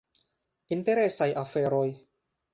Interesaj 0.75 1.29
aferoj. 1.43 1.87